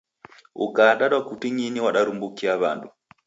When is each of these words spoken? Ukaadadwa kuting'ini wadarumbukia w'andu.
Ukaadadwa 0.65 1.19
kuting'ini 1.27 1.79
wadarumbukia 1.85 2.53
w'andu. 2.61 2.87